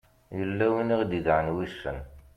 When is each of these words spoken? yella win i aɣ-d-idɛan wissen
yella 0.39 0.65
win 0.73 0.93
i 0.93 0.95
aɣ-d-idɛan 0.95 1.53
wissen 1.55 1.97